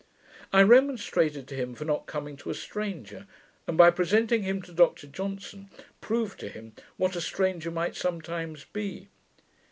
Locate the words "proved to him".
5.99-6.73